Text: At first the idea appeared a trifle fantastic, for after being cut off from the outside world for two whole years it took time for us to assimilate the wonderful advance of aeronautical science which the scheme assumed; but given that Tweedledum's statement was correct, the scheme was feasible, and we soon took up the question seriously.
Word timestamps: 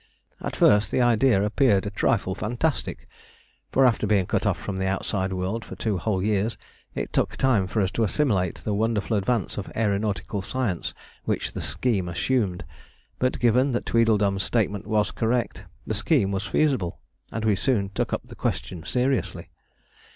At 0.41 0.55
first 0.55 0.89
the 0.89 0.99
idea 0.99 1.43
appeared 1.43 1.85
a 1.85 1.91
trifle 1.91 2.33
fantastic, 2.33 3.07
for 3.71 3.85
after 3.85 4.07
being 4.07 4.25
cut 4.25 4.47
off 4.47 4.57
from 4.57 4.77
the 4.77 4.87
outside 4.87 5.31
world 5.31 5.63
for 5.63 5.75
two 5.75 5.99
whole 5.99 6.23
years 6.23 6.57
it 6.95 7.13
took 7.13 7.35
time 7.37 7.67
for 7.67 7.83
us 7.83 7.91
to 7.91 8.03
assimilate 8.03 8.55
the 8.55 8.73
wonderful 8.73 9.15
advance 9.15 9.59
of 9.59 9.71
aeronautical 9.75 10.41
science 10.41 10.95
which 11.25 11.53
the 11.53 11.61
scheme 11.61 12.09
assumed; 12.09 12.65
but 13.19 13.37
given 13.39 13.73
that 13.73 13.85
Tweedledum's 13.85 14.41
statement 14.41 14.87
was 14.87 15.11
correct, 15.11 15.65
the 15.85 15.93
scheme 15.93 16.31
was 16.31 16.47
feasible, 16.47 16.97
and 17.31 17.45
we 17.45 17.55
soon 17.55 17.89
took 17.89 18.11
up 18.11 18.23
the 18.25 18.33
question 18.33 18.83
seriously. 18.83 19.51